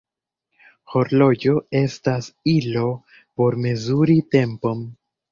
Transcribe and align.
Horloĝo 0.93 1.51
estas 1.79 2.29
ilo 2.53 2.85
por 3.41 3.57
mezuri 3.67 4.17
tempon. 4.37 4.81